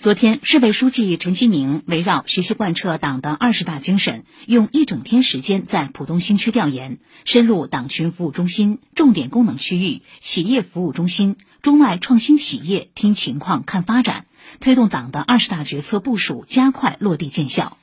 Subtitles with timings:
[0.00, 14.24] 昨天，市委书记陈吉宁围绕学习贯彻党的二十大精神，用一整天时间在浦东新区调研，深入党群服务中心、重点功能区域、企业服务中心、中外创新企业听情况看发展，
[14.58, 17.76] 推动党的二十大决策部署加快落地见效。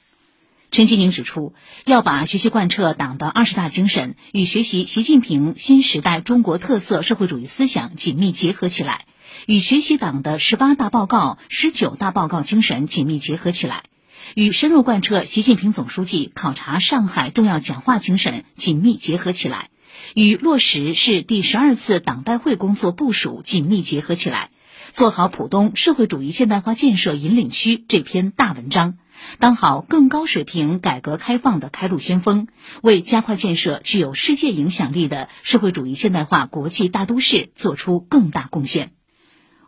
[0.72, 1.54] 陈吉宁指出，
[1.86, 9.06] 要把学习贯彻党的二十大精神与学习习近平新时代中国特色社会主义思想紧密结合起来。
[9.46, 13.84] 与学习党的十八大报告、十九大报告精神紧密结合起来，
[14.36, 19.70] 与深入贯彻习近平总书记考察上海重要讲话精神紧密结合起来，
[20.16, 24.50] 与落实市第十二次党代会工作部署紧密结合起来，
[24.92, 28.98] 做好浦东社会主义现代化建设引领区这篇大文章，
[29.40, 32.48] 当好更高水平改革开放的开路先锋，
[32.82, 38.97] 为加快建设具有世界影响力的社会主义现代化国际大都市做出更大贡献。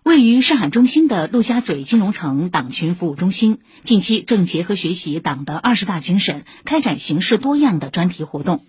[0.09, 8.65] 位于上海中心的陆家嘴金融城党群服务中心，近期正结合学习党的二十大精神，开展形式多样的专题活动。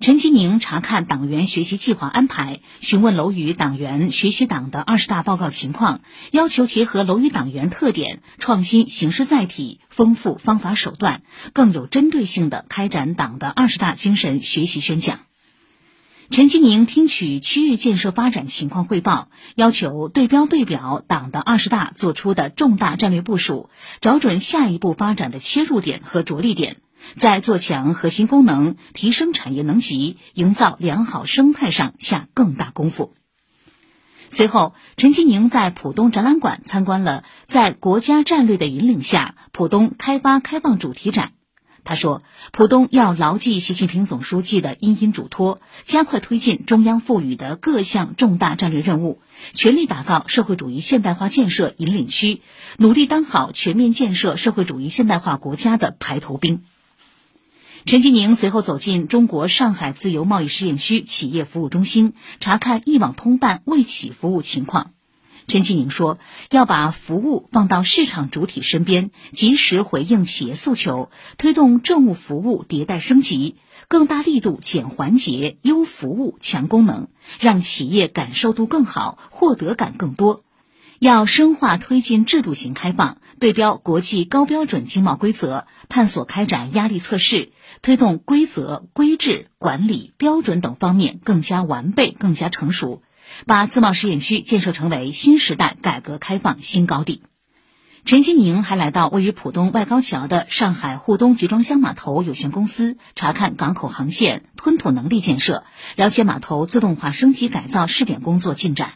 [0.00, 6.00] 陈吉宁查看党员学习计划安排，询问楼宇党员学习党的二十大报告情况，
[6.32, 15.20] 要求结合楼宇党员特点，创新形式载体，丰富方法手段，更有针对性的开展党的二十大精神学习宣讲。
[16.32, 23.68] 陈吉宁听取区域建设发展情况汇报，要求对标对表党的二十大作出的重大战略部署，
[24.00, 26.78] 找准下一步发展的切入点和着力点，
[27.16, 33.12] 在做强核心功能、提升产业能级、营造良好生态上下更大功夫。
[34.30, 41.32] 随后，陈吉宁在浦东展览馆参观了在国家战略的引领下浦东开发开放主题展。
[41.84, 49.20] 他说：“浦东要牢记习近平总书记的殷殷嘱托，加快推进中央赋予的各项重大战略任务，
[49.52, 52.40] 全力打造社会主义现代化建设引领区，
[52.78, 56.62] 努力当好全面建设社会主义现代化国家的排头兵。”
[57.84, 64.92] 陈吉宁随后走进中国上海自由贸易试验区企业服务中心，查看一网通办为企服务情况。
[65.48, 66.18] 陈吉宁说
[66.50, 73.56] ：“要把服务放到市场主体身边，及时回应企业诉求，推动政务服务迭代升级，
[73.88, 77.08] 更大力度减环节、优服务、强功能，
[77.40, 80.44] 让企业感受度更好，获得感更多。
[80.98, 87.50] 要深化推进制度型开放，对标国际高标准经贸规则，探索开展压力测试，
[87.82, 93.02] 推动规则、规制、管理、标准等方面更加完备、更加成熟。”
[93.46, 97.22] 把自贸试验区建设成为新时代改革开放新高地。
[98.04, 105.62] 陈吉宁还来到位于浦东外高桥的上海沪东集装箱码头有限公司，查看港口航线吞吐能力建设，
[105.94, 108.94] 了解码头自动化升级改造试点工作进展。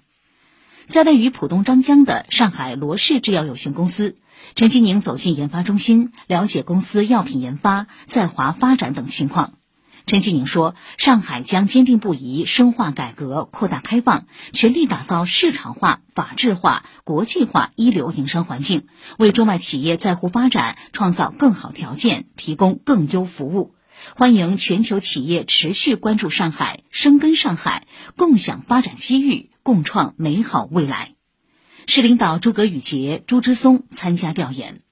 [0.89, 4.17] 在位于浦东张江的上海罗氏制药有限公司，
[4.57, 9.55] 陈吉宁走进研发中心，了解公司药品研发、在华发展等情况。
[10.06, 18.87] 陈吉宁说：“上海将坚定不移深化改革、扩大开放，全力打造市场化、法治化、国际化一流营商环境，
[19.19, 23.75] 为中外企业在沪发展创造更好条件，提供更优服务。
[24.15, 31.15] 欢迎全球企业持续关注上海，深耕上海，共享发展机遇，共创美好未来。”
[31.89, 34.83] 市领导诸葛宇杰、朱之松参加调研。